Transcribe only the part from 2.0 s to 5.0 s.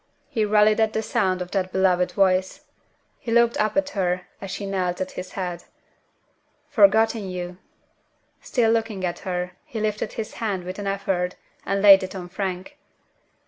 voice. He looked up at her as she knelt